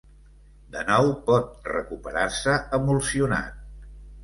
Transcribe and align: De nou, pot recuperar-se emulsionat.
De 0.75 0.81
nou, 0.87 1.09
pot 1.27 1.69
recuperar-se 1.73 2.57
emulsionat. 2.81 3.57